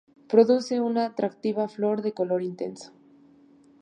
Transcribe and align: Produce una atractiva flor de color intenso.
Produce 0.29 0.81
una 0.81 1.05
atractiva 1.05 1.67
flor 1.67 2.01
de 2.01 2.11
color 2.11 2.41
intenso. 2.41 2.91